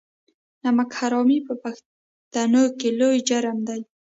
[0.63, 3.81] نمک حرامي په پښتنو کې لوی جرم دی.